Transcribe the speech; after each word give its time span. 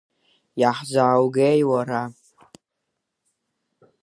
Иаҳзааугеи, 0.61 1.61
уара? 1.71 2.01